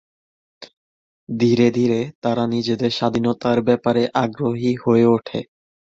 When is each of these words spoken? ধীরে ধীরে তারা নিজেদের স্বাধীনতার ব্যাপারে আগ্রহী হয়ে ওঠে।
ধীরে 1.29 1.67
ধীরে 1.71 1.99
তারা 2.21 2.43
নিজেদের 2.47 2.91
স্বাধীনতার 2.91 3.57
ব্যাপারে 3.61 4.03
আগ্রহী 4.23 4.71
হয়ে 4.83 5.05
ওঠে। 5.07 5.39